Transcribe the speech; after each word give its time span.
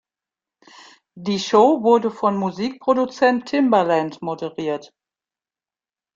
Die 1.13 1.37
Show 1.37 1.83
wurde 1.83 2.09
von 2.09 2.35
Musikproduzent 2.35 3.45
Timbaland 3.45 4.19
moderiert. 4.23 4.95